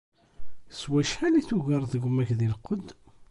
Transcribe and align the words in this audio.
S 0.79 0.81
wacḥal 0.89 1.33
i 1.39 1.43
tugareḍ 1.49 1.93
gma-k 2.01 2.29
di 2.39 2.47
lqedd? 2.53 2.87